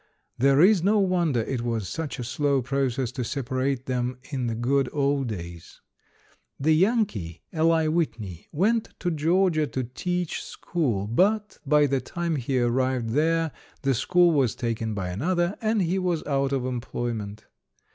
There 0.39 0.61
is 0.61 0.81
no 0.81 0.97
wonder 0.97 1.41
it 1.41 1.61
was 1.61 1.87
such 1.87 2.17
a 2.17 2.23
slow 2.23 2.63
process 2.63 3.11
to 3.11 3.23
separate 3.23 3.85
them 3.85 4.17
in 4.31 4.47
the 4.47 4.55
good 4.55 4.89
old 4.91 5.27
days. 5.27 5.79
The 6.59 6.73
Yankee, 6.73 7.43
Eli 7.53 7.85
Whitney, 7.85 8.47
went 8.51 8.95
to 8.99 9.11
Georgia 9.11 9.67
to 9.67 9.83
teach 9.83 10.41
school, 10.43 11.05
but 11.05 11.59
by 11.67 11.85
the 11.85 12.01
time 12.01 12.37
he 12.37 12.57
arrived 12.57 13.11
there 13.11 13.51
the 13.83 13.93
school 13.93 14.31
was 14.31 14.55
taken 14.55 14.95
by 14.95 15.09
another, 15.09 15.55
and 15.61 15.83
he 15.83 15.99
was 15.99 16.25
out 16.25 16.51
of 16.51 16.65
employment. 16.65 17.45